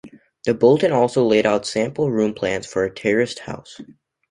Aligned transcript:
The 0.45 0.55
bulletin 0.55 0.91
also 0.91 1.23
laid 1.23 1.45
out 1.45 1.67
sample 1.67 2.09
room 2.09 2.33
plans 2.33 2.65
for 2.65 2.83
a 2.83 2.91
terraced 2.91 3.37
house. 3.37 3.79